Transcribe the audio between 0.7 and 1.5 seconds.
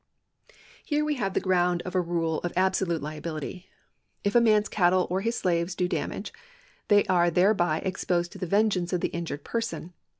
Here we have the